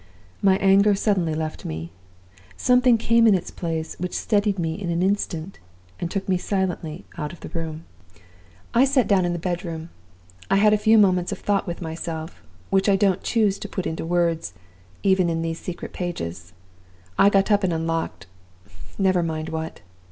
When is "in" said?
3.27-3.35, 4.73-4.89, 9.27-9.33, 15.29-15.43